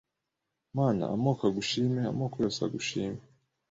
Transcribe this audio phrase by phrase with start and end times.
[0.77, 3.21] Mana amoko agushime Amoko yose agushime